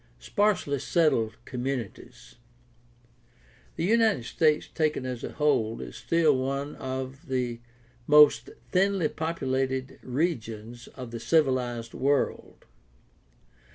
[0.17, 2.37] Sparsely settled communities.—
[3.75, 7.59] The United States taken as a whole is still one of the
[8.07, 12.65] most thinly populated regions of the civilized world.